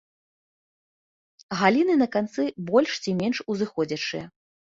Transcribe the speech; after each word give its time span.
Галіны 1.59 1.93
на 2.01 2.07
канцы 2.17 2.47
больш 2.71 2.91
ці 3.03 3.11
менш 3.23 3.37
узыходзячыя. 3.55 4.25